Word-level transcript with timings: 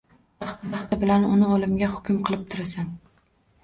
Vaqti-vaqti 0.43 0.99
bilan 1.05 1.29
uni 1.29 1.51
o‘limga 1.59 1.93
hukm 1.95 2.21
qilib 2.27 2.51
turasan. 2.53 2.95